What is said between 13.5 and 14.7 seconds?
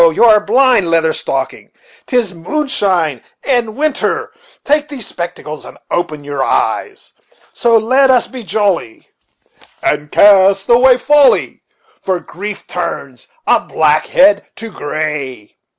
black head